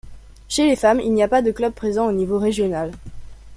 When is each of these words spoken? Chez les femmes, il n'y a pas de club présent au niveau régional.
Chez 0.49 0.65
les 0.65 0.75
femmes, 0.75 0.99
il 0.99 1.13
n'y 1.13 1.21
a 1.21 1.27
pas 1.27 1.43
de 1.43 1.51
club 1.51 1.73
présent 1.73 2.07
au 2.07 2.11
niveau 2.11 2.39
régional. 2.39 2.91